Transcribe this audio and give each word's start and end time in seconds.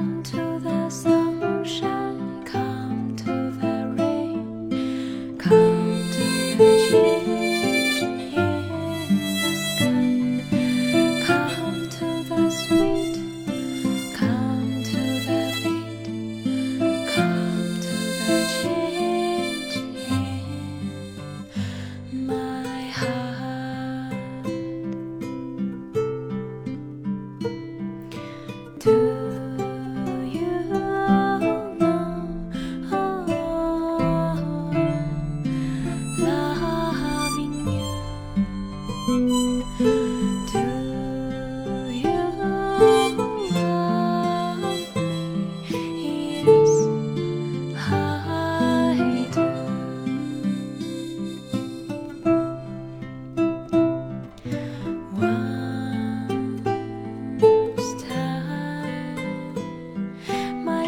Come 0.00 0.22
to 0.22 0.58
the 0.60 0.79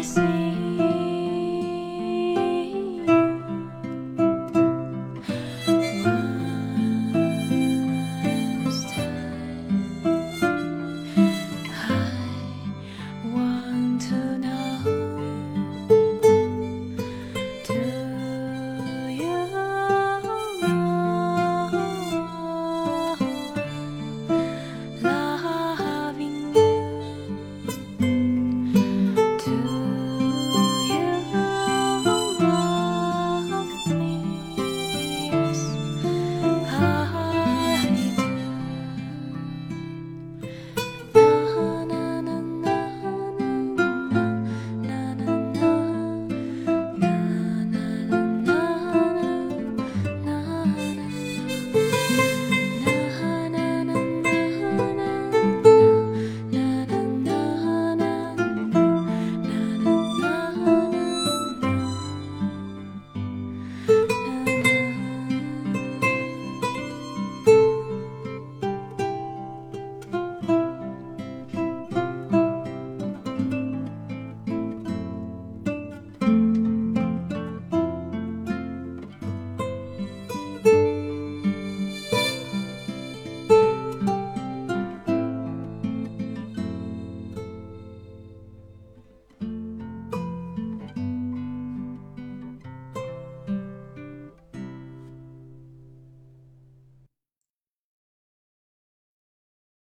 Sea 0.03 0.42